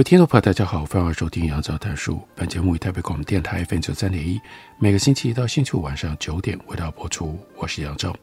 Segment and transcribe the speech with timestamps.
[0.00, 2.18] 位听众朋友，大家好，欢迎收听杨照谈书。
[2.34, 4.40] 本节目以台北广播电台 FM 九三点一，
[4.78, 7.38] 每个星期一到星期五晚上九点为大家播出。
[7.58, 8.16] 我是杨照，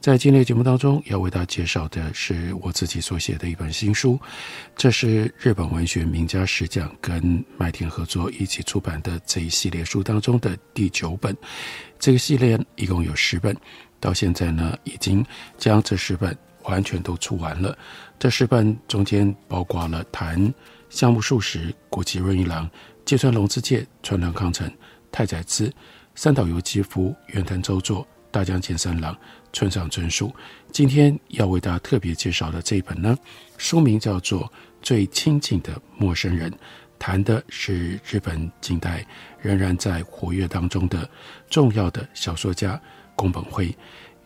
[0.00, 4.16] 在今天的节目当中，要为大家介绍的是我自己所写的一本新书，
[4.76, 11.36] 这是日本文学名家十讲跟麦田合作一起出版的这一系列书当中的第九本。
[11.98, 13.56] 这个系列一共有十本，
[13.98, 17.76] 到现在呢，已经将这十本完全都出完了。
[18.20, 20.54] 这十本中间包括了谈。
[20.88, 22.68] 项目漱石、谷崎润一郎、
[23.04, 24.70] 芥川龙之介、川端康成、
[25.12, 25.72] 太宰治、
[26.14, 29.16] 三岛由纪夫、远藤周作、大江健三郎、
[29.52, 30.34] 村上春树。
[30.72, 33.16] 今天要为大家特别介绍的这一本呢，
[33.56, 34.42] 书名叫做
[34.82, 36.50] 《最亲近的陌生人》，
[36.98, 39.06] 谈的是日本近代
[39.40, 41.08] 仍然在活跃当中的
[41.48, 42.80] 重要的小说家
[43.14, 43.74] 宫本辉。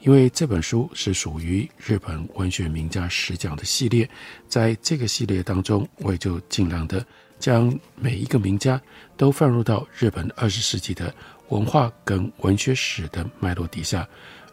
[0.03, 4.09] 因为这本书是属于日本文学名家十讲的系列，
[4.49, 7.07] 在这个系列当中，我也就尽量的
[7.39, 8.81] 将每一个名家
[9.17, 11.15] 都放入到日本二十世纪的
[11.51, 14.07] 文化跟文学史的脉络底下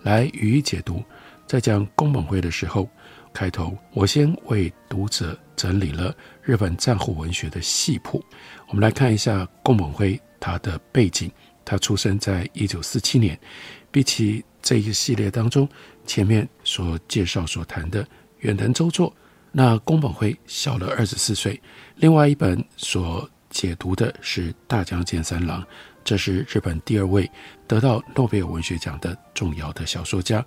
[0.03, 1.03] 来予以解读。
[1.47, 2.87] 在讲宫本辉的时候，
[3.33, 8.23] 开头我先为读者整理了日本战后文学的系谱。
[8.67, 11.31] 我们来看一下宫本辉他的背景，
[11.65, 13.35] 他出生在一九四七年，
[13.89, 14.45] 比起。
[14.61, 15.67] 这一系列当中，
[16.05, 18.07] 前面所介绍、所谈的
[18.39, 19.15] 远藤周作，
[19.51, 21.59] 那宫本辉小了二十四岁。
[21.95, 25.65] 另外一本所解读的是大江健三郎，
[26.03, 27.29] 这是日本第二位
[27.67, 30.45] 得到诺贝尔文学奖的重要的小说家。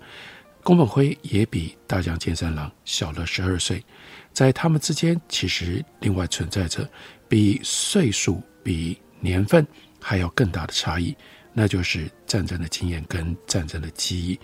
[0.63, 3.83] 宫本辉也比大江健三郎小了十二岁，
[4.31, 6.89] 在他们之间，其实另外存在着
[7.27, 9.67] 比岁数、比年份
[9.99, 11.13] 还要更大的差异。
[11.53, 14.39] 那就是战争的经验跟战争的记忆。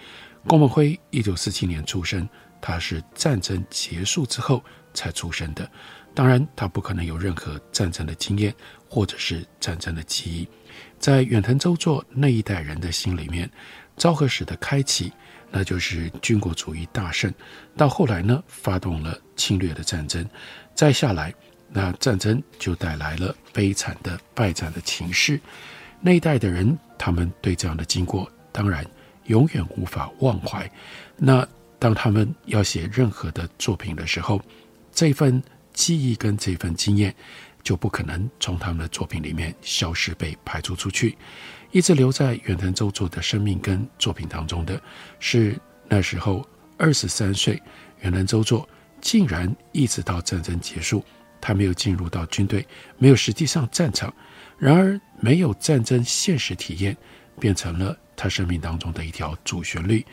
[0.47, 2.27] 宫本辉一九四七年出生，
[2.61, 5.69] 他是战争结束之后才出生的，
[6.13, 8.53] 当然他不可能有任何战争的经验
[8.87, 10.47] 或者是战争的记忆。
[10.97, 13.49] 在远藤周作那一代人的心里面，
[13.97, 15.11] 昭和史的开启，
[15.51, 17.33] 那就是军国主义大胜，
[17.75, 20.25] 到后来呢，发动了侵略的战争，
[20.73, 21.33] 再下来，
[21.69, 25.39] 那战争就带来了悲惨的败战的情势。
[26.01, 26.77] 那一代的人。
[27.01, 28.85] 他们对这样的经过当然
[29.27, 30.69] 永远无法忘怀。
[31.15, 31.47] 那
[31.79, 34.41] 当他们要写任何的作品的时候，
[34.91, 37.15] 这份记忆跟这份经验
[37.63, 41.17] 就不可能从他们的作品里面消失，被排除出去。
[41.71, 44.79] 一直留在远藤周作的生命跟作品当中的
[45.21, 46.45] 是那时候
[46.77, 47.63] 二十三岁，
[48.01, 48.67] 远藤周作
[48.99, 51.01] 竟然一直到战争结束，
[51.39, 52.67] 他没有进入到军队，
[52.97, 54.13] 没有实际上战场。
[54.57, 56.95] 然而，没有战争现实体验，
[57.39, 60.05] 变成了他生命当中的一条主旋律。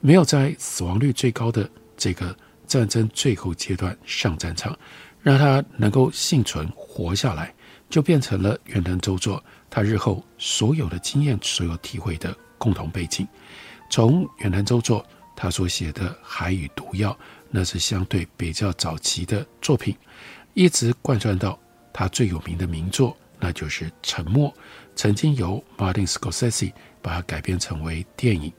[0.00, 2.34] 没有在死亡率最高的这个
[2.66, 4.76] 战争最后阶段上战场，
[5.20, 7.54] 让他能够幸存活下来，
[7.88, 13.26] 就变成了远藤周作他日后所有的经验、所有体会的共同背景。
[13.90, 15.04] 从远藤周作
[15.36, 17.12] 他所写的《海与毒药》，
[17.50, 19.94] 那是相对比较早期的作品，
[20.54, 21.58] 一直贯穿到
[21.92, 23.16] 他最有名的名作。
[23.40, 24.50] 那就是《沉默》，
[24.94, 28.52] 曾经由 Martin Scorsese 把它改编成为电影。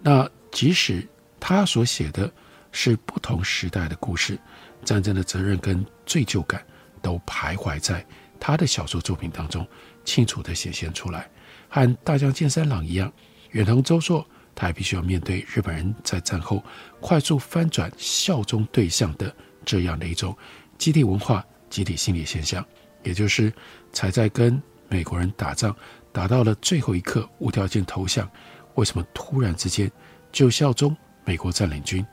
[0.00, 1.06] 那即使
[1.40, 2.30] 他所写的
[2.70, 4.38] 是不同时代的故事，
[4.84, 6.64] 战争的责任跟罪疚感
[7.00, 8.04] 都徘徊在
[8.38, 9.66] 他的小说作品当中，
[10.04, 11.28] 清楚地显现出来。
[11.68, 13.12] 和大江健三郎一样，
[13.50, 16.62] 远藤周作，他还必须要面对日本人在战后
[17.00, 19.34] 快速翻转效忠对象的
[19.64, 20.36] 这样的一种
[20.76, 22.64] 集体文化、集体心理现象。
[23.08, 23.50] 也就是
[23.90, 25.74] 才在跟美国人打仗，
[26.12, 28.30] 打到了最后一刻无条件投降，
[28.74, 29.90] 为什么突然之间
[30.30, 30.94] 就效忠
[31.24, 32.04] 美国占领军？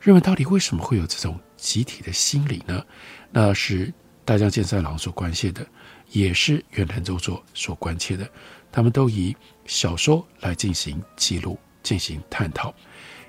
[0.00, 2.82] 日本到底为什么会有这种集体的心理呢？
[3.30, 3.92] 那是
[4.24, 5.66] 大江健三郎所关切的，
[6.08, 8.26] 也是远藤周作所关切的。
[8.72, 12.74] 他们都以小说来进行记录、进行探讨。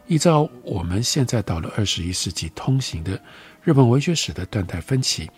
[0.08, 3.22] 依照我们现在到了二十一世纪通行的
[3.63, 5.30] 日本文学史的断代分歧。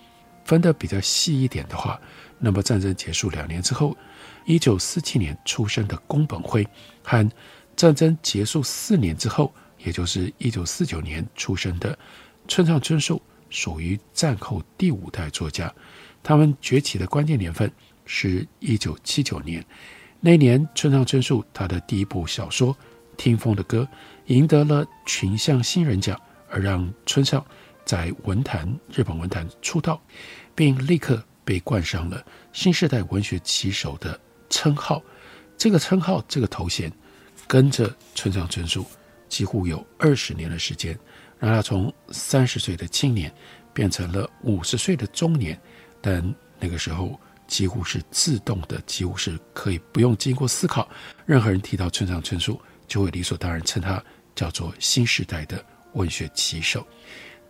[0.45, 1.99] 分得比较细一点的话，
[2.39, 3.95] 那么战争结束两年之后，
[4.45, 6.67] 一九四七年出生的宫本辉，
[7.01, 7.29] 和
[7.75, 11.97] 战争结束四年之后，也就是一九四九年出生的
[12.47, 15.73] 村上春树，属于战后第五代作家。
[16.21, 17.71] 他们崛起的关键年份
[18.05, 19.65] 是一九七九年。
[20.19, 22.73] 那年，村上春树他的第一部小说
[23.17, 23.87] 《听风的歌》
[24.33, 26.19] 赢得了群像新人奖，
[26.49, 27.45] 而让村上
[27.85, 30.01] 在文坛日本文坛出道，
[30.55, 34.19] 并立刻被冠上了新时代文学旗手的
[34.49, 35.01] 称号。
[35.57, 36.91] 这个称号，这个头衔，
[37.47, 38.85] 跟着村上春树
[39.29, 40.97] 几乎有二十年的时间，
[41.39, 43.33] 让他从三十岁的青年
[43.73, 45.59] 变成了五十岁的中年。
[46.01, 47.19] 但那个时候。
[47.45, 50.89] 几乎是自动的，几乎是可以不用经过思考。
[51.25, 54.01] 任何人提到村上春树，就会理所当然称他
[54.33, 55.63] 叫做新时代的
[55.93, 56.87] 文学旗手。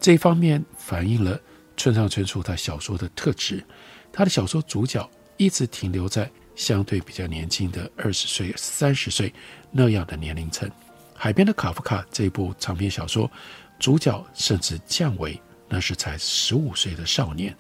[0.04, 1.40] 这一方面反映了
[1.78, 3.64] 村上春树他小说的特质。
[4.12, 9.34] 他的小说主角一直停留在相对比较年轻的二十岁、三十岁
[9.72, 10.68] 那样的年龄层。
[11.16, 13.32] 《海边的卡夫卡》这部长篇小说，
[13.80, 17.56] 主角甚至降为那是才十五岁的少年。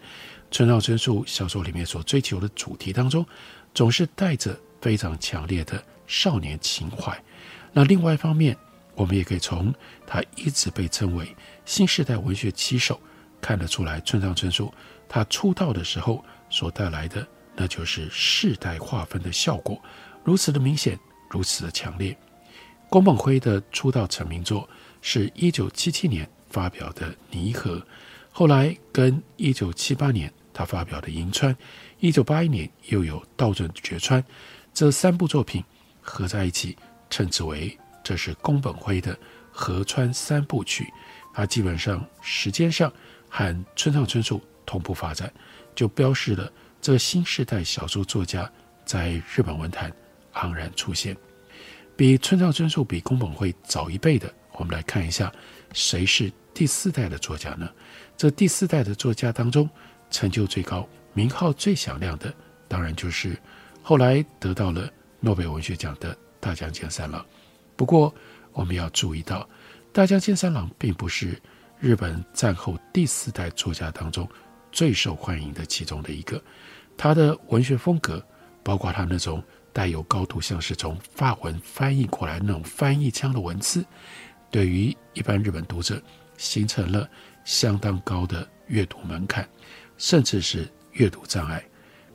[0.51, 3.25] 村上春树小说里面所追求的主题当中，
[3.73, 7.17] 总是带着非常强烈的少年情怀。
[7.71, 8.57] 那另外一方面，
[8.95, 9.73] 我们也可以从
[10.05, 11.35] 他一直被称为
[11.65, 12.99] 新时代文学旗手
[13.41, 14.73] 看得出来，村上春树
[15.07, 19.81] 他出道的时候所带来的，那就是世代划分的效果，
[20.23, 20.99] 如此的明显，
[21.29, 22.15] 如此的强烈。
[22.89, 24.69] 宫本辉的出道成名作
[25.01, 27.75] 是一九七七年发表的《泥河》，
[28.31, 30.31] 后来跟一九七八年。
[30.55, 31.51] 他发表的《银川》，
[31.99, 34.21] 一九八一年又有《道顿堀川》，
[34.71, 35.63] 这三部作品
[35.99, 36.77] 合在一起，
[37.09, 39.17] 称之为这是宫本辉的
[39.51, 40.91] 河川三部曲。
[41.33, 42.91] 它基本上时间上
[43.29, 45.31] 和村上春树同步发展，
[45.73, 46.51] 就标示了
[46.81, 48.51] 这新时代小说作家
[48.85, 49.91] 在日本文坛
[50.33, 51.15] 昂然出现。
[51.95, 55.31] 比村上春树比宫本辉早一辈的，我们来看一下
[55.71, 57.69] 谁是第四代的作家呢？
[58.17, 59.69] 这第四代的作家当中。
[60.11, 62.31] 成就最高、名号最响亮的，
[62.67, 63.35] 当然就是
[63.81, 64.87] 后来得到了
[65.19, 67.25] 诺贝尔文学奖的大江健三郎。
[67.75, 68.13] 不过，
[68.51, 69.47] 我们要注意到，
[69.91, 71.41] 大江健三郎并不是
[71.79, 74.27] 日本战后第四代作家当中
[74.71, 76.41] 最受欢迎的其中的一个。
[76.95, 78.23] 他的文学风格，
[78.63, 83.85] 包括他那种带有高度像是从法文翻译过来那种翻译腔的文字，
[84.51, 86.01] 对于一般日本读者
[86.37, 87.09] 形成了
[87.43, 89.47] 相当高的阅读门槛。
[89.95, 91.63] 甚至是阅读障碍，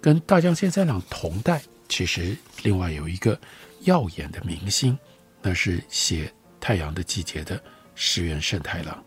[0.01, 3.39] 跟大江健三郎同代，其实另外有一个
[3.83, 4.99] 耀眼的明星，
[5.43, 6.27] 那是写
[6.61, 7.63] 《太阳的季节》的
[7.95, 9.05] 石原慎太郎。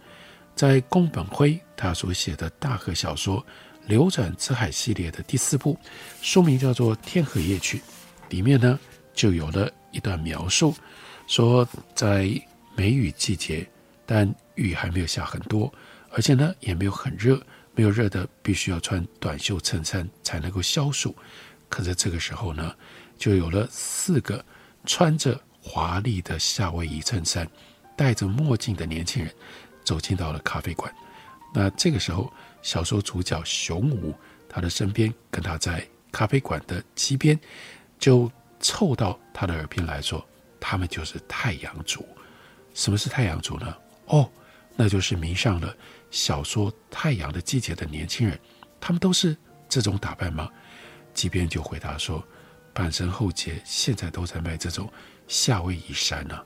[0.56, 3.42] 在宫本辉他所写的大河小说
[3.88, 5.78] 《流转之海》系列的第四部，
[6.22, 7.78] 书名叫做《天河夜曲》，
[8.30, 8.80] 里面呢
[9.14, 10.76] 就有了一段描述，
[11.28, 12.30] 说在
[12.76, 13.68] 梅雨季节，
[14.06, 15.74] 但雨还没有下很多，
[16.12, 17.42] 而且呢也没有很热。
[17.74, 21.16] 没有热的，必须要穿短袖衬衫才能够消暑。
[21.70, 22.76] 可是这个时候呢，
[23.18, 24.44] 就有了四个
[24.86, 27.48] 穿着华丽的夏威夷衬衫、
[27.96, 29.34] 戴着墨镜的年轻人
[29.84, 30.94] 走进到了咖啡馆。
[31.54, 32.32] 那这个时候，
[32.62, 34.16] 小说主角熊武，
[34.50, 37.40] 他的身边跟他在咖啡馆的机边，
[38.00, 40.26] 就凑到他的耳边来说
[40.60, 42.06] ：“他们就是太阳族。
[42.74, 43.76] 什么是太阳族呢？
[44.06, 44.30] 哦，
[44.76, 45.76] 那就是迷上了。”
[46.10, 48.38] 小说《太阳的季节》的年轻人，
[48.80, 49.36] 他们都是
[49.70, 50.50] 这种打扮吗？
[51.14, 52.22] 即便就回答说，
[52.74, 54.92] 阪神厚节现在都在卖这种
[55.32, 56.46] 夏威夷山呢、啊。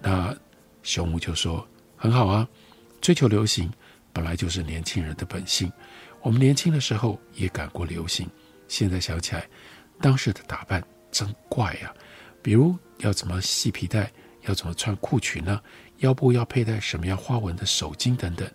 [0.00, 0.36] 那
[0.84, 1.66] 熊武就说
[1.98, 2.48] ：“很好啊，
[3.00, 3.68] 追求流行
[4.12, 5.70] 本来就是年轻人的本性。
[6.22, 8.30] 我们年轻的时候也赶过流行，
[8.68, 9.48] 现在想起来，
[10.00, 11.92] 当时的打扮真怪呀、
[12.40, 15.60] 比如要怎么系皮带，要怎么穿裤裙呢？
[15.98, 18.48] 腰部要佩戴什么样花纹的手巾等等。”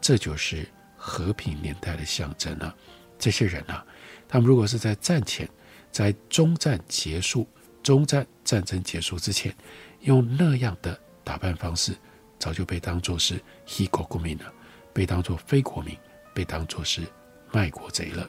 [0.00, 0.66] 这就是
[0.96, 2.74] 和平年代的象征啊！
[3.18, 3.86] 这些人啊，
[4.26, 5.48] 他们如果是在战前，
[5.92, 7.46] 在中战结束、
[7.84, 9.50] 中战战争结束之前，
[10.00, 11.96] 用那样的打扮方式，
[12.38, 14.52] 早就被当作是非国公民了，
[14.92, 15.96] 被当作非国民，
[16.34, 17.00] 被当作是
[17.50, 18.24] 卖国贼了。《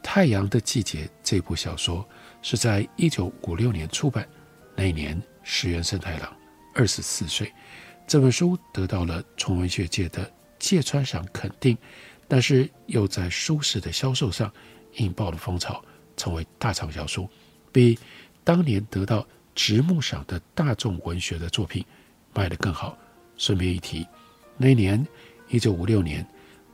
[0.00, 2.08] 太阳的季节》这部小说
[2.40, 4.28] 是在一九五六年出版，
[4.76, 6.36] 那一年石原慎太郎
[6.72, 7.52] 二十四岁。
[8.06, 11.76] 这本书得到了从文学界的芥川赏肯定，
[12.28, 14.52] 但是又在书市的销售上
[14.98, 15.84] 引爆了风潮，
[16.16, 17.28] 成为大畅销书，
[17.72, 17.98] 比
[18.44, 21.84] 当年得到直木赏的大众文学的作品
[22.34, 22.96] 卖得更好。
[23.36, 24.06] 顺便一提，
[24.56, 25.04] 那年
[25.48, 26.26] 一九五六年，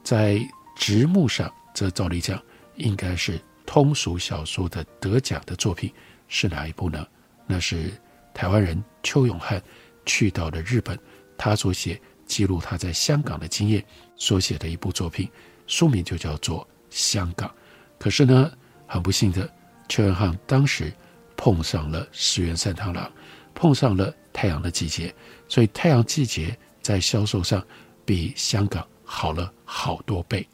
[0.03, 0.39] 在
[0.75, 2.41] 直木赏则照理讲
[2.75, 5.91] 应该是通俗小说的得奖的作品
[6.27, 7.05] 是哪一部呢？
[7.47, 7.91] 那是
[8.33, 9.61] 台湾人邱永汉
[10.05, 10.97] 去到了日本。
[11.37, 13.83] 他所写记录他在香港的经验
[14.17, 15.29] 所写的一部作品，
[15.67, 17.49] 书名就叫做《香港》。
[17.97, 18.51] 可是呢，
[18.85, 19.49] 很不幸的，
[19.87, 20.93] 邱永汉当时
[21.41, 23.09] 碰上了石原三太郎，
[23.55, 25.07] 碰上了《太阳的季节》，
[25.47, 26.49] 所以《太阳季节》
[26.81, 27.65] 在销售上
[28.03, 30.45] 比《香港》好了好多倍。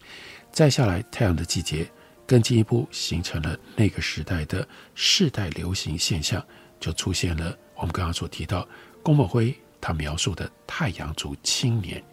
[0.52, 1.84] 再下来，《太阳的季节》
[2.28, 6.40] 更进一步形成了那个时代的世代流行现象，
[6.80, 8.68] 就出现了我们刚刚所提到
[9.02, 9.54] 宫本辉。
[9.82, 12.04] 他描述的太阳族青年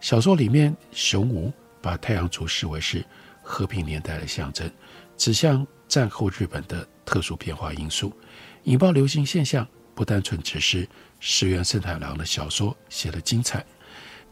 [0.00, 3.04] 小说里面，熊武把太阳族视为是
[3.42, 4.68] 和平年代的象征，
[5.16, 8.12] 指向战后日本的特殊变化因素，
[8.64, 9.66] 引爆流行现象。
[9.94, 10.88] 不单纯只是
[11.20, 13.62] 石原慎太郎的小说写得精彩，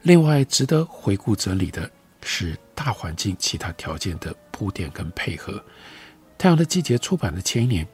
[0.00, 1.88] 另外值得回顾整理的
[2.22, 5.52] 是大环境其他条件的铺垫跟配合。
[6.38, 7.86] 《太阳的季节》出版的前一年，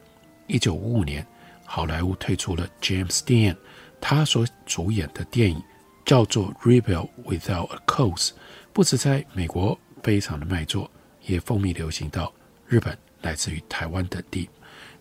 [0.47, 1.27] 一九五五年，
[1.65, 3.57] 好莱坞推出了 James Dean。
[4.01, 5.61] 他所主演的电影
[6.05, 8.29] 叫做《Rebel Without a Cause》，
[8.73, 10.89] 不止在美国非常的卖座，
[11.23, 12.33] 也风靡流行到
[12.69, 14.49] 日本，乃至于台湾等地。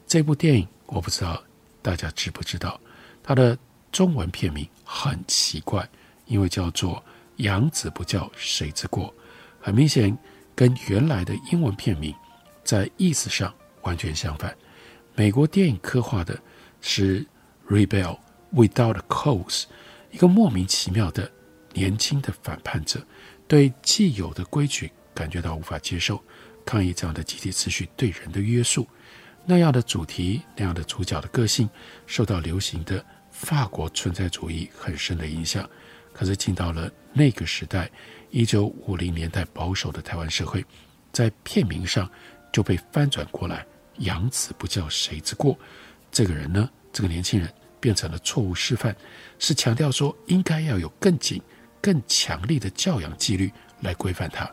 [0.07, 1.43] 这部电影我不知道
[1.81, 2.79] 大家知不知道，
[3.23, 3.57] 它的
[3.91, 5.87] 中文片名很奇怪，
[6.25, 6.97] 因为叫做
[7.43, 9.07] 《养子不教谁之过》，
[9.59, 10.17] 很明显
[10.55, 12.13] 跟原来的英文片名
[12.63, 14.55] 在意思上完全相反。
[15.15, 16.39] 美国电影刻画的
[16.81, 17.25] 是
[17.67, 18.19] Rebel。
[18.53, 19.65] Without a cause，
[20.11, 21.29] 一个莫名其妙的
[21.73, 23.05] 年轻的反叛者，
[23.49, 26.23] 对既有的规矩感觉到无法接受，
[26.65, 28.87] 抗议这样的集体秩序对人的约束。
[29.45, 31.69] 那样的主题，那样的主角的个性，
[32.05, 35.69] 受到流行的法国存在主义很深的影响。
[36.11, 37.89] 可是进到了那个时代，
[38.31, 40.65] 一九五零年代保守的台湾社会，
[41.11, 42.09] 在片名上
[42.51, 43.65] 就被翻转过来
[43.99, 45.57] ：“养子不教谁之过。”
[46.11, 47.51] 这个人呢，这个年轻人。
[47.77, 48.95] 变成了错误示范，
[49.37, 51.39] 是强调说应该要有更紧、
[51.79, 54.49] 更强力的教养纪律来规范他。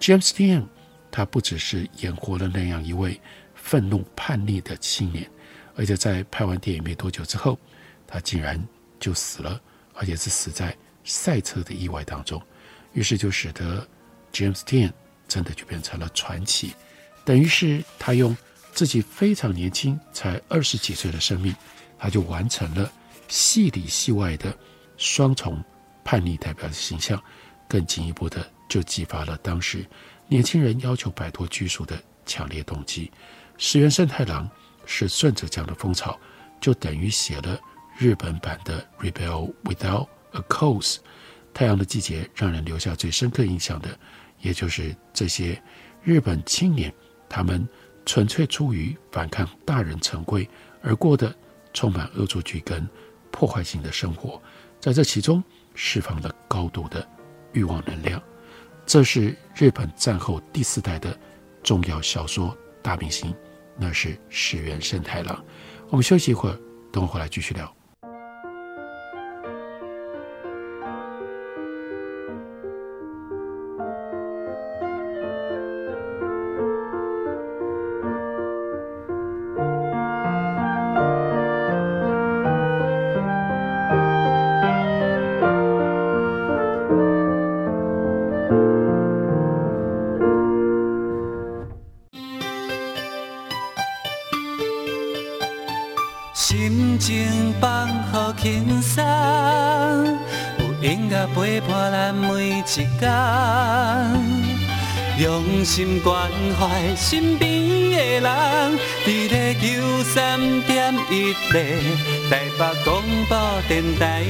[0.00, 0.64] James Dean，
[1.10, 3.20] 他不只是演活了那样一位
[3.64, 5.26] 愤怒叛逆的青年，
[5.74, 7.58] 而且在拍完电影没多久之后，
[8.06, 8.62] 他竟然
[9.00, 9.58] 就死了，
[9.94, 12.40] 而且是死在赛车的意外当中。
[12.92, 13.84] 于是就使得
[14.34, 14.92] James Dean
[15.26, 16.74] 真的就变成了传奇，
[17.24, 18.36] 等于是他用
[18.74, 21.54] 自己非常年轻，才二十几岁的生命。
[21.98, 22.92] 他就完成了
[23.28, 24.54] 戏里戏外的
[24.98, 25.64] 双重
[26.04, 27.20] 叛逆代表的形象，
[27.66, 29.86] 更进一步的就激发了当时
[30.28, 33.10] 年轻人要求摆脱拘束的强烈动机。
[33.56, 34.48] 石原慎太郎
[34.86, 36.18] 是顺着这样的风潮，
[36.60, 37.58] 就等于写了
[37.96, 40.96] 日本版的《Rebel Without a Cause》。
[41.52, 43.98] 太阳的季节让人留下最深刻印象的，
[44.40, 45.62] 也就是这些
[46.02, 46.92] 日本青年，
[47.28, 47.68] 他们
[48.04, 50.48] 纯粹出于反抗大人成规
[50.82, 51.34] 而过的。
[51.76, 52.88] 充满恶作剧跟
[53.32, 54.40] 破坏性的生活，
[54.78, 55.42] 在这其中
[55.74, 57.04] 释放了高度的
[57.52, 58.22] 欲望能量。
[58.86, 61.18] 这是日本战后第四代的
[61.64, 63.34] 重要小说大明星，
[63.78, 65.42] 那是石原慎太郎。
[65.88, 66.60] 我们休息一会儿，
[66.92, 67.74] 等我回来继续聊。
[102.80, 103.06] 一工，
[105.18, 106.28] 用心关
[106.58, 107.52] 怀身边
[107.92, 111.96] 的人，伫咧九三点一零
[112.28, 113.38] 台北广播
[113.68, 114.24] 电台。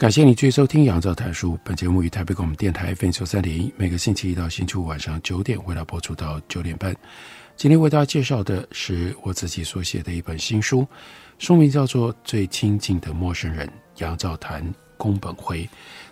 [0.00, 1.52] 感谢你继续收听《杨照谈书》。
[1.62, 6.96] 本节目于台北广播电台 FM 九三点一，每个星期一到星期五晚上九点为大家播出到九点半。
[7.54, 10.88] 今天为大家介绍的是我自己所写的一本新书，
[11.38, 14.64] 书名叫做《最亲近的陌生人：杨照谈
[14.96, 15.64] 宫本辉》。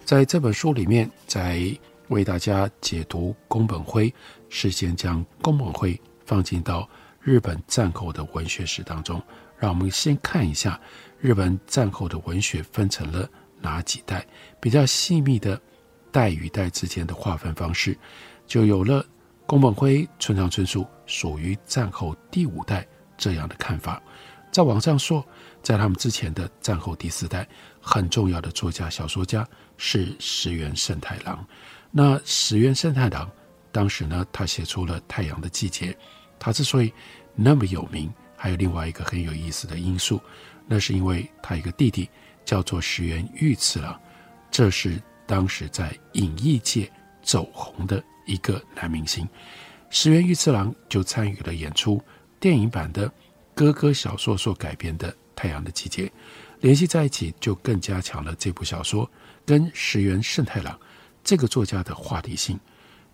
[0.04, 1.58] 在这本书里面，在
[2.08, 4.12] 为大家解读宫本辉，
[4.50, 6.86] 事先将宫本辉放进到
[7.22, 9.18] 日本战后的文学史当中。
[9.56, 10.78] 让我们先看一下
[11.18, 13.26] 日本战后的文学分成了。
[13.60, 14.26] 哪几代
[14.60, 15.60] 比较细密的
[16.10, 17.96] 代与代之间的划分方式，
[18.46, 19.04] 就有了
[19.46, 22.86] 宫本辉、村上春树、属于战后第五代
[23.16, 24.02] 这样的看法。
[24.50, 25.24] 再往上说，
[25.62, 27.46] 在他们之前的战后第四代，
[27.80, 29.46] 很重要的作家、小说家
[29.76, 31.46] 是石原慎太郎。
[31.90, 33.30] 那石原慎太郎
[33.70, 35.92] 当时呢，他写出了《太阳的季节》。
[36.38, 36.92] 他之所以
[37.34, 40.20] 那么有名，还有另外一个很有意思的因素，
[40.66, 42.08] 那是因为他一个弟弟
[42.48, 44.00] 叫做石原裕次郎，
[44.50, 46.90] 这是当时在影艺界
[47.22, 49.28] 走红的一个男明星。
[49.90, 52.02] 石原裕次郎就参与了演出
[52.40, 53.12] 电影版的
[53.54, 56.06] 哥哥小说所改编的《太阳的季节》，
[56.60, 59.10] 联系在一起就更加强了这部小说
[59.44, 60.80] 跟石原慎太郎
[61.22, 62.58] 这个作家的话题性。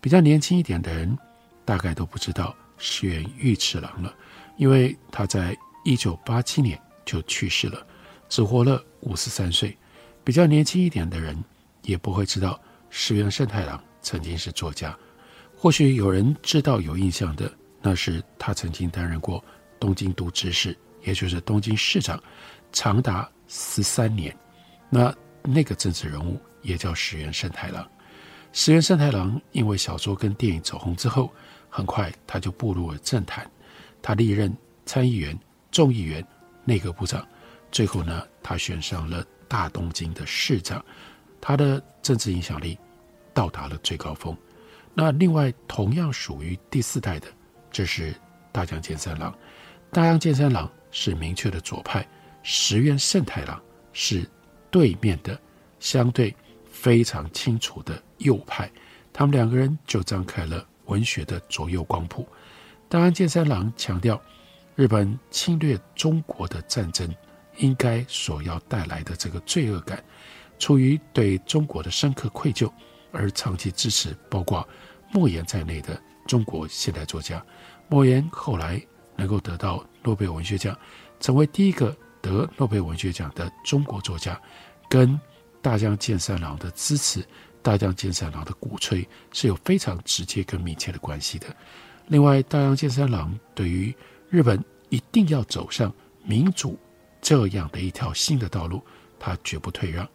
[0.01, 1.19] 比较年轻一点的人
[1.65, 4.15] 大概都不知道石原裕次郎了，
[4.57, 7.85] 因为他在一九八七年就去世了，
[8.29, 9.77] 只活了五十三岁。
[10.23, 11.37] 比较年轻一点的人
[11.83, 14.97] 也不会知道石原慎太郎曾经是作家。
[15.57, 17.51] 或许有人知道有印象的，
[17.81, 19.43] 那是他曾经担任过
[19.79, 22.23] 东京都知事，也就是东京市长，
[22.73, 24.35] 长达十三年。
[24.89, 27.87] 那那个政治人物也叫石原慎太郎。
[28.53, 31.33] 石原慎太郎因为小说跟电影走红之后，
[31.69, 33.51] 很快他就步入了政坛。
[34.01, 34.55] 他历任
[34.87, 35.39] 参议员、
[35.71, 36.27] 众议员、
[36.65, 37.27] 内阁部长，
[37.75, 40.83] 最后呢，他选上了大东京的市长。
[41.41, 42.79] 他的政治影响力
[43.35, 44.35] 到达了最高峰。
[44.95, 47.27] 那另外同样属于第四代的，
[47.73, 48.15] 这是
[48.53, 49.37] 大江健三郎。
[49.91, 52.07] 大江健三郎是明确的左派，
[52.45, 53.61] 石原慎太郎
[53.93, 54.25] 是
[54.71, 55.37] 对面的，
[55.81, 56.33] 相对
[56.65, 58.71] 非常清楚的右派。
[59.13, 62.25] 他们两个人就张开了文学的左右光谱。
[62.89, 64.23] 大江健三郎强调，
[64.77, 67.13] 日本侵略中国的战争
[67.59, 70.03] 应该所要带来的这个罪恶感，
[70.59, 72.71] 出于对中国的深刻愧疚。
[73.17, 74.69] 而长期支持包括
[75.13, 77.41] 莫言在内的中国现代作家，
[77.89, 80.77] 莫言后来能够得到诺贝尔文学奖，
[81.21, 84.37] 成为第一个得诺贝尔文学奖的中国作家，
[84.91, 85.17] 跟
[85.63, 87.25] 大江健三郎的支持、
[87.63, 91.47] 大江健三郎的鼓吹是有非常直接跟密切的关系的。
[92.09, 93.95] 另外，大江健三郎对于
[94.29, 96.77] 日本一定要走向民主
[97.25, 98.81] 这样的一条新的道路，
[99.19, 100.09] 他绝不退让。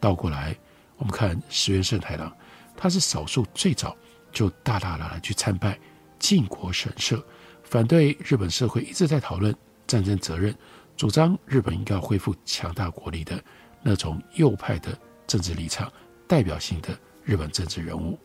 [0.00, 0.56] 倒过来。
[0.98, 2.34] 我们看石原慎太郎，
[2.74, 3.94] 他是少数最早
[4.32, 5.78] 就大大的来去参拜
[6.18, 7.22] 靖国神社，
[7.62, 9.54] 反对日本社会一直在讨论
[9.86, 10.56] 战争责任，
[10.96, 13.38] 主张日本应该要恢复强大国力的
[13.82, 15.92] 那种右派的政治立场，
[16.26, 18.18] 代表性的日本政治人物。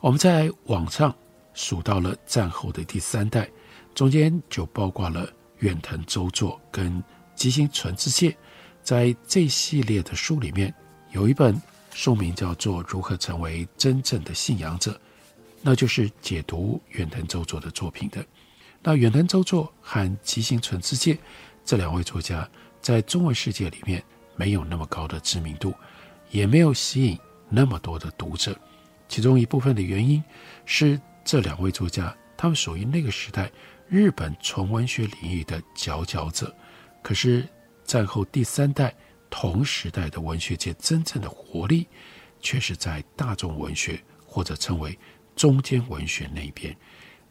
[0.00, 1.14] 我们在网上
[1.54, 3.48] 数到了战后的第三代，
[3.94, 7.00] 中间就包括了远藤周作跟
[7.36, 8.36] 吉行纯之介，
[8.82, 10.74] 在这系列的书里面
[11.12, 11.56] 有一本。
[11.98, 14.92] 书名叫做《如何成为真正的信仰者》，
[15.62, 18.22] 那就是解读远藤周作的作品的。
[18.82, 21.16] 那远藤周作和吉行纯之介
[21.64, 22.46] 这两位作家，
[22.82, 24.04] 在中文世界里面
[24.36, 25.72] 没有那么高的知名度，
[26.30, 27.18] 也没有吸引
[27.48, 28.54] 那么多的读者。
[29.08, 30.22] 其中一部分的原因
[30.66, 33.50] 是这两位作家，他们属于那个时代
[33.88, 36.54] 日本纯文学领域的佼佼者。
[37.06, 37.48] 可是
[37.84, 38.92] 战后第三代。
[39.28, 41.86] 同时代的文学界真正的活力，
[42.40, 44.96] 却是在大众文学或者称为
[45.34, 46.74] 中间文学那边。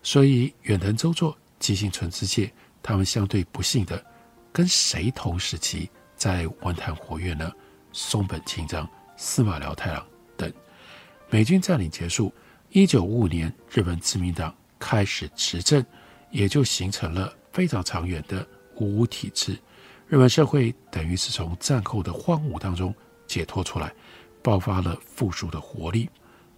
[0.04, 2.52] 所以远藤周作、吉行淳之介，
[2.84, 4.06] 他们相对不幸的，
[4.52, 7.52] 跟谁同时期在文坛活跃呢？
[7.94, 10.06] 松本清张、司马辽太郎
[10.38, 10.52] 等。
[11.30, 12.32] 美军占领结束，
[12.70, 15.84] 一九五五年，日本自民党开始执政，
[16.30, 19.58] 也就形成了非常长远的武武体制。
[20.08, 22.94] 日本社会等于是从战后的荒芜当中
[23.26, 23.94] 解脱出来，
[24.44, 26.10] 爆发了复苏的活力。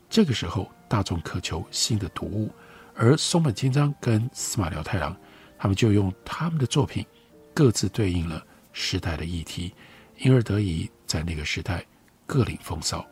[0.09, 2.51] 这个时候，大众渴求新的读物，
[2.95, 5.15] 而松本清张跟司马辽太郎，
[5.57, 7.05] 他们就用他们的作品，
[7.53, 9.73] 各自对应了时代的议题，
[10.17, 11.85] 因而得以在那个时代
[12.25, 13.05] 各领风骚。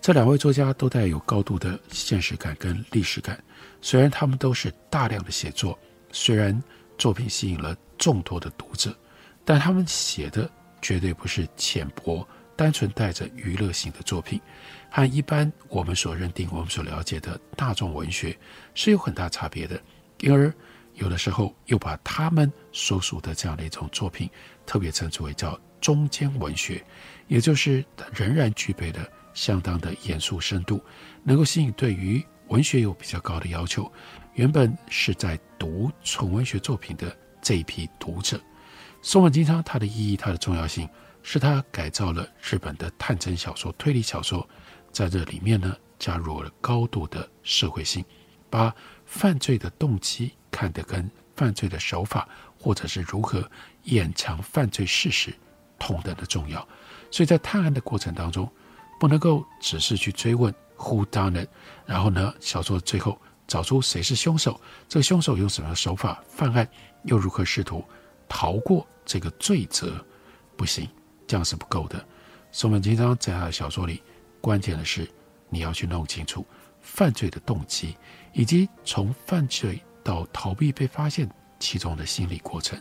[0.00, 3.42] 这两位作家都带有高度的现实感跟历史感，
[3.80, 5.78] 虽然他们都是大量的写作，
[6.12, 6.62] 虽然
[6.98, 8.96] 作品吸引了众多的读者。
[9.44, 12.26] 但他们写的绝对不是浅薄、
[12.56, 14.40] 单纯带着娱乐性的作品，
[14.90, 18.36] 和一般我们所认定、我们所了解的大众文学
[18.74, 19.80] 是有很大差别的。
[20.20, 20.52] 因而，
[20.94, 24.30] 有的时候又把他们所属的这样的一种作品，
[24.64, 26.82] 特别称之为叫中间文学，
[27.28, 30.82] 也就是仍然具备了相当的严肃深度，
[31.22, 33.90] 能够吸引对于文学有比较高的要求，
[34.34, 38.40] 原本是在读纯文学作品的这一批读者。
[39.02, 40.88] 松本清张，它的意义，它的重要性，
[41.22, 44.48] 是它改造了日本的探侦小说、推理小说，
[44.90, 48.02] 在这里面呢，加入了高度的社会性，
[48.48, 52.26] 把犯罪的动机看得跟犯罪的手法，
[52.58, 53.48] 或者是如何
[53.82, 55.34] 掩藏犯罪事实
[55.78, 56.66] 同等的重要。
[57.10, 58.50] 所以在探案的过程当中，
[58.98, 61.48] 不能够只是去追问 Who done it，
[61.84, 66.68] 然后呢，小说最后找出谁是凶手，这个凶手用什么手法犯案，
[67.04, 67.84] 又如何试图
[68.28, 70.04] 逃过这个罪责？
[70.56, 70.88] 不行，
[71.26, 72.04] 这样是不够的。
[72.52, 74.02] 松本清张在他的小说里，
[74.40, 75.08] 关键的是
[75.50, 76.46] 你要去弄清楚
[76.80, 77.96] 犯罪的动机，
[78.32, 81.28] 以及从犯罪到逃避被发现
[81.58, 82.80] 其中的心理过程。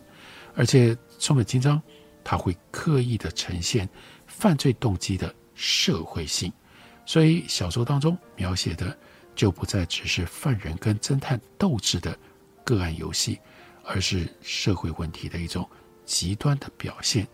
[0.56, 1.82] 而且松本清张
[2.24, 3.90] 他会刻意的呈现
[4.28, 6.54] 犯罪动机的社会性，
[7.06, 8.96] 所以小说当中描写的
[9.36, 12.18] 就不再只是犯人跟侦探斗智的
[12.64, 13.40] 个案游戏，
[13.84, 15.68] 而是社会问题的一种
[16.06, 17.28] 极端的表现。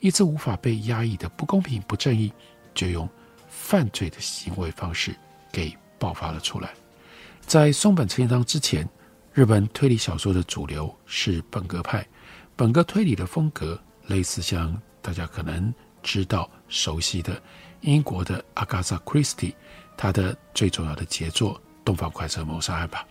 [0.00, 2.32] 一直无法被压抑的不公平、不正义，
[2.74, 3.08] 就用
[3.48, 5.14] 犯罪的行为方式
[5.52, 6.70] 给爆发了出来。
[7.42, 8.88] 在松本清张之前，
[9.32, 12.04] 日本推理小说的主流是本格派，
[12.56, 17.40] 本格推理的风格类似像大家可能知道熟悉的
[17.82, 19.54] 英国的阿加莎·克里斯蒂，
[20.02, 23.06] 他的最重要的杰作《东方快车谋杀案》吧。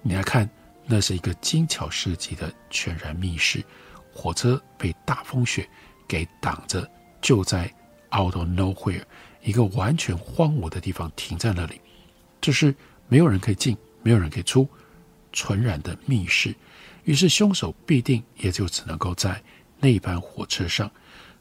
[0.00, 0.48] 你来看，
[0.86, 3.62] 那是一个精巧设计的全然密室，
[4.10, 5.68] 火车被大风雪
[6.08, 6.90] 给挡着，
[7.20, 7.70] 就在
[8.18, 9.02] out of nowhere
[9.42, 11.78] 一个完全荒芜的地方停在那里，
[12.40, 12.74] 就是
[13.08, 14.66] 没有人可以进，没有人可以出，
[15.34, 16.54] 纯然的密室。
[17.04, 19.38] 于是凶手必定也就只能够在
[19.78, 20.90] 那班火车上。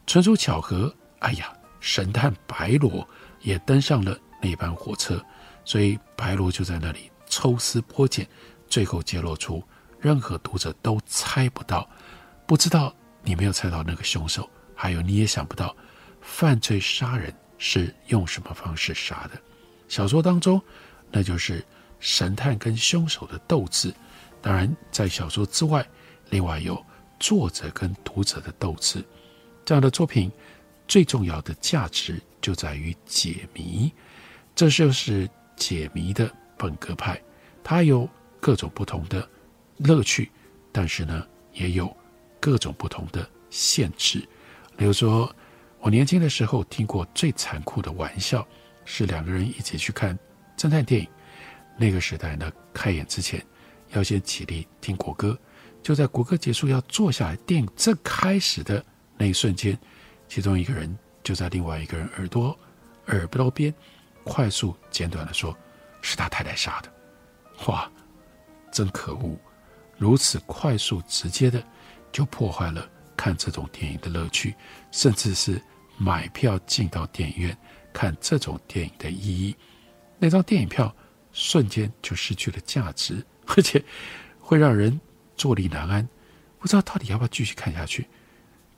[0.06, 1.50] 纯属巧合，哎呀，
[1.80, 3.08] 神探白罗
[3.40, 5.24] 也登上了那班火车，
[5.64, 8.28] 所以白罗就在那里抽丝剥茧，
[8.68, 9.64] 最后揭露出
[10.00, 11.88] 任何读者都猜不到，
[12.46, 15.76] 不知道你没有猜到那个凶手，还有你也想不到
[16.22, 19.40] 犯罪杀人是用什么方式杀的。
[19.88, 20.62] 小说当中，
[21.12, 21.64] 那就是
[22.00, 23.94] 神探跟凶手的斗智。
[24.42, 25.88] 当然，在小说之外，
[26.32, 26.84] 另外有
[27.20, 29.06] 作者跟读者的斗智。
[29.64, 30.32] 这样的作品
[30.88, 33.94] 最重要的价值就在于解谜，
[34.56, 37.22] 这就是解谜的本格派。
[37.64, 38.10] 它有
[38.40, 39.28] 各种不同的
[39.78, 40.32] 乐趣，
[40.72, 41.96] 但是呢，也有
[42.40, 44.20] 各种不同的限制。
[44.78, 45.34] 例如说，
[45.80, 48.48] 我年轻的时候听过最残酷的玩笑，
[48.86, 50.18] 是两个人一起去看
[50.58, 51.08] 侦探电影。
[51.78, 53.44] 那个时代呢，开演之前
[53.92, 55.38] 要先起立听国歌，
[55.82, 58.84] 就在国歌结束要坐下来，电影正开始的。
[59.18, 59.78] 那一瞬间，
[60.28, 62.58] 其中一个人就在另外一个人耳朵、
[63.08, 63.74] 耳朵边
[64.24, 65.56] 快速简短地说
[66.02, 66.92] ：“是他太太杀的。”
[67.68, 67.90] 哇，
[68.72, 69.38] 真可恶！
[69.98, 71.64] 如此快速直接的，
[72.12, 74.56] 就破坏了看这种电影的乐趣，
[74.92, 75.62] 甚至是
[75.98, 77.58] 买票进到电影院
[77.94, 79.56] 看这种电影的意义。
[80.18, 80.94] 那张电影票
[81.32, 83.84] 瞬间就失去了价值，而且
[84.40, 85.00] 会让人
[85.36, 86.08] 坐立难安，
[86.58, 88.08] 不知道到底要不要继续看下去。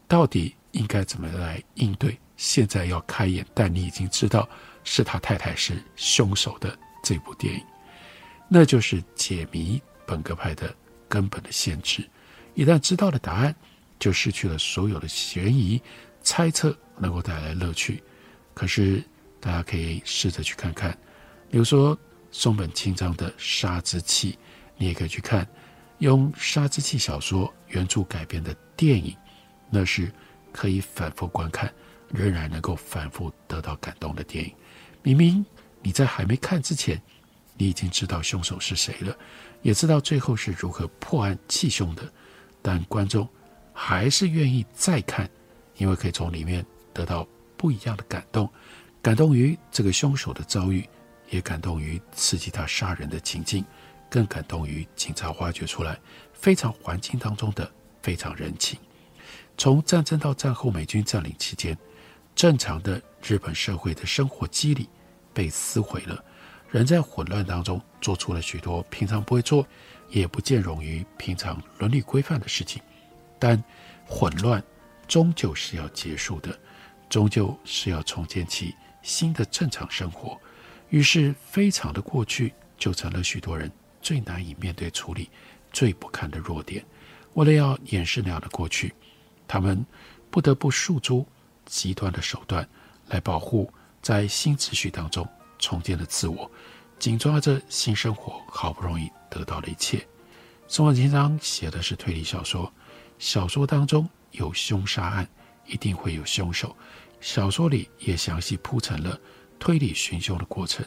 [0.08, 4.48] 到底应该怎么来应对现在要开演，但你已经知道
[4.84, 7.64] 是他太太是凶手的这部电影？
[8.48, 10.76] 那就是解谜本格派的
[11.08, 12.08] 根本的限制。
[12.54, 13.56] 一旦知道了答案，
[13.98, 15.82] 就失去了所有的悬疑
[16.22, 18.04] 猜测能够带来乐趣。
[18.54, 19.04] 可是
[19.40, 20.96] 大家可以试着去看看，
[21.50, 21.98] 比如说
[22.32, 24.34] 松本清张的《杀之气》，
[24.78, 25.48] 你也可以去看
[25.98, 29.16] 用《杀之气》小说原著改编的电影。
[29.72, 30.12] 那是
[30.52, 31.74] 可以反复观看，
[32.10, 34.54] 仍然能够反复得到感动的电影。
[35.04, 35.46] 明明
[35.82, 37.00] 你在还没看之前，
[37.58, 39.16] 你已经知道凶手是谁了，
[39.62, 42.12] 也知道最后是如何破案弃凶的，
[42.62, 43.28] 但观众
[43.74, 45.30] 还是愿意再看，
[45.76, 48.50] 因为可以从里面得到不一样的感动，
[49.02, 50.88] 感动于这个凶手的遭遇，
[51.30, 53.66] 也感动于刺激他杀人的情境，
[54.10, 56.00] 更感动于警察挖掘出来
[56.32, 57.70] 非常环境当中的
[58.02, 58.80] 非常人情。
[59.58, 61.78] 从战争到战后美军占领期间，
[62.36, 64.90] 正常的日本社会的生活机理
[65.34, 66.24] 被撕毁了，
[66.70, 69.66] 人在混乱当中做出了许多平常不会做，
[70.10, 72.82] 也不见容于平常伦理规范的事情。
[73.40, 73.62] 但
[74.06, 74.62] 混乱
[75.08, 76.58] 终究是要结束的，
[77.10, 80.40] 终究是要重建起新的正常生活。
[80.90, 85.30] 于是，非常的过去就成了许多人最难以面对处理、
[85.72, 86.84] 最不堪的弱点。
[87.34, 88.94] 为了要掩饰那样的过去。
[89.46, 89.86] 他们
[90.32, 91.28] 不得不诉诸
[91.66, 92.68] 极端的手段
[93.08, 93.72] 来保护
[94.02, 95.28] 在新秩序当中
[95.60, 96.50] 重建的自我，
[97.00, 100.06] 紧抓着新生活好不容易得到的一切。
[100.68, 102.72] 松本清张写的是推理小说，
[103.20, 105.28] 小说当中有凶杀案，
[105.66, 106.76] 一定会有凶手。
[107.22, 109.20] 小说里也详细铺陈了
[109.60, 110.86] 推理寻凶的过程。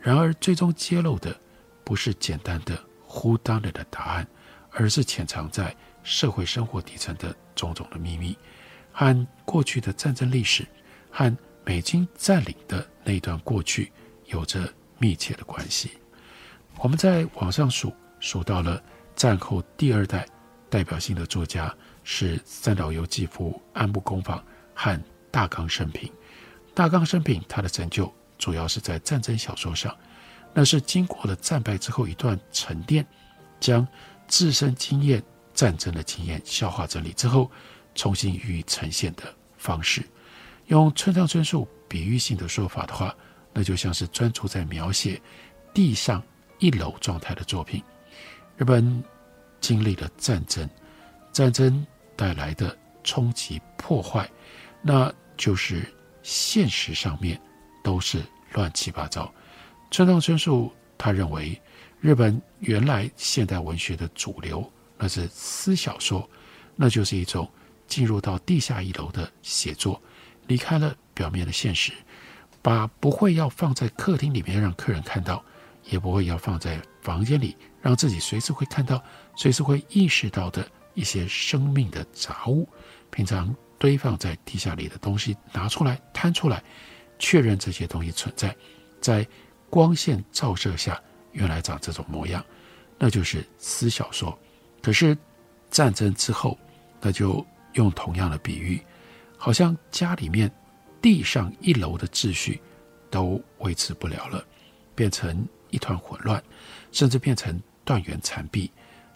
[0.00, 1.38] 然而，最终揭露的
[1.84, 4.26] 不是简单的 who done 的答案，
[4.70, 8.36] 而是潜藏在社会生活底层的种种的秘密，
[8.92, 10.66] 和过去的战争历史，
[11.10, 13.92] 和美军占领的那段过去
[14.26, 15.92] 有着密切的关系。
[16.78, 18.82] 我们在网上数数到了
[19.14, 20.26] 战后第二代
[20.68, 21.74] 代表性的作家
[22.04, 24.42] 是三岛由纪夫、安部公房
[24.74, 24.98] 和
[25.30, 26.10] 大冈伸平。
[26.72, 29.94] 大冈伸平他的成就主要是在战争小说上，
[30.54, 33.06] 那是经过了战败之后一段沉淀，
[33.58, 33.86] 将
[34.26, 35.22] 自身经验、
[35.52, 37.50] 战争的经验消化整理之后，
[38.00, 39.24] 重新予以呈现的
[39.58, 40.02] 方式。
[40.68, 43.14] 用村上春树比喻性的说法的话，
[43.52, 45.20] 那就像是专注在描写
[45.74, 46.22] 地上
[46.60, 47.82] 一楼状态的作品。
[48.56, 49.04] 日本
[49.60, 50.66] 经历了战争，
[51.30, 51.86] 战争
[52.16, 54.26] 带来的冲击破坏，
[54.80, 55.84] 那就是
[56.22, 57.38] 现实上面
[57.84, 58.22] 都是
[58.54, 59.30] 乱七八糟。
[59.90, 61.60] 村上春树他认为，
[62.00, 66.26] 日本原来现代文学的主流那是私小说，
[66.76, 67.46] 那就是一种
[67.90, 70.00] 进入到地下一楼的写作。
[70.46, 71.92] 离开了表面的现实，
[72.60, 75.44] 把不会要放在客厅里面让客人看到，
[75.84, 79.00] 也不会要放在房间里让自己随时会看到、
[79.36, 82.68] 随时会意识到的一些生命的杂物，
[83.10, 86.60] 平常堆放在地下里的东西拿出来摊出来，
[87.18, 88.52] 确认这些东西存在，
[89.00, 89.24] 在
[89.68, 91.00] 光线照射下
[91.30, 92.44] 原来长这种模样，
[92.98, 94.36] 那就是私小说。
[94.82, 95.16] 可是
[95.70, 96.58] 战争之后，
[97.00, 98.80] 那就用同样的比喻。
[99.36, 100.50] 好像家里面
[101.00, 102.60] 地上一楼的秩序
[103.10, 104.44] 都维持不了了，
[104.94, 106.42] 变成一团混乱，
[106.92, 108.70] 甚至变成断垣残壁。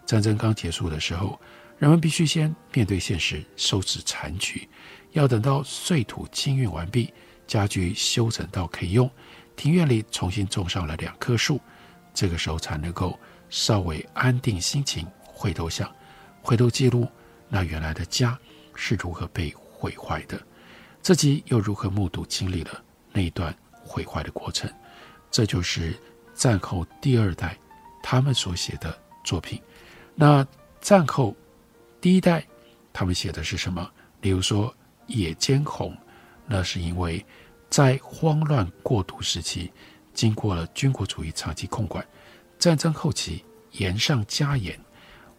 [0.05, 1.39] 战争刚结束的时候，
[1.77, 4.67] 人们必须先面对现实，收拾残局。
[5.11, 7.13] 要等到碎土清运完毕，
[7.45, 9.09] 家具修整到可以用，
[9.55, 11.61] 庭院里重新种上了两棵树，
[12.13, 13.17] 这个时候才能够
[13.49, 15.93] 稍微安定心情，回头想，
[16.41, 17.07] 回头记录
[17.47, 18.37] 那原来的家
[18.75, 20.41] 是如何被毁坏的，
[21.01, 24.71] 自己又如何目睹经历了那段毁坏的过程？
[25.31, 25.97] 这就是
[26.33, 27.57] 战后第二代
[28.03, 29.61] 他们所写的作品。
[30.13, 30.45] 那
[30.79, 31.35] 战后
[31.99, 32.45] 第一代
[32.93, 33.91] 他们写的是什么？
[34.21, 34.69] 例如说
[35.07, 35.91] 《野间红》，
[36.45, 37.23] 那是因为
[37.69, 39.71] 在慌乱过渡时期，
[40.13, 42.05] 经过了军国主义长期控管，
[42.57, 44.79] 战争后期严上加严，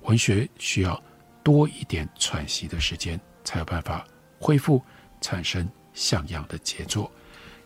[0.03, 1.03] 文学需要
[1.47, 4.05] 多一点喘息的时间，才有办法。
[4.41, 4.83] 恢复
[5.21, 7.11] 产生像样的杰作，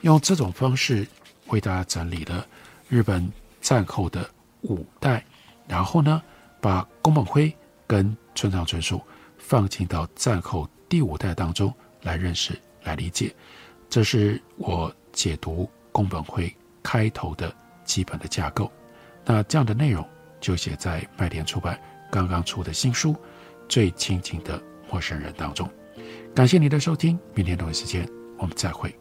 [0.02, 1.06] 用这种方式
[1.46, 2.46] 为大家整理了
[2.88, 3.28] 日本
[3.60, 4.28] 战后的
[4.64, 5.24] 五代，
[5.66, 6.22] 然后呢，
[6.60, 7.52] 把宫本辉
[7.86, 9.00] 跟村上春树
[9.36, 13.34] 放进到战后第五代当中来认识、来理解。
[13.88, 17.52] 这是我解读宫本辉开头的
[17.84, 18.70] 基本的架构。
[19.24, 20.06] 那这样的内容
[20.40, 21.80] 就写在麦田出版
[22.12, 23.12] 刚刚出的新书
[23.70, 25.70] 《最亲近的陌生人》当中。
[26.34, 28.04] 感谢你的收听，明天同一时间
[28.36, 28.92] 我们再会。